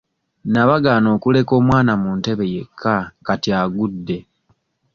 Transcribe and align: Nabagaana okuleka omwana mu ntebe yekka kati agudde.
Nabagaana 0.51 1.07
okuleka 1.15 1.51
omwana 1.59 1.93
mu 2.01 2.09
ntebe 2.17 2.45
yekka 2.53 2.95
kati 3.25 3.49
agudde. 3.61 4.17